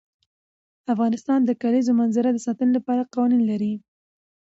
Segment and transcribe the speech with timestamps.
[0.93, 3.73] افغانستان د د کلیزو منظره د ساتنې لپاره قوانین لري.